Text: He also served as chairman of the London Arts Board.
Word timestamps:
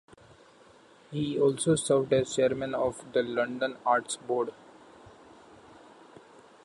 He 1.11 1.39
also 1.39 1.75
served 1.75 2.11
as 2.11 2.35
chairman 2.35 2.73
of 2.73 3.13
the 3.13 3.21
London 3.21 3.77
Arts 3.85 4.15
Board. 4.17 4.51